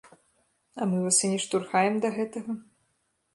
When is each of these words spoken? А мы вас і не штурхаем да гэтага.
А 0.79 0.87
мы 0.93 0.97
вас 1.07 1.19
і 1.27 1.31
не 1.33 1.39
штурхаем 1.45 2.01
да 2.07 2.13
гэтага. 2.17 2.51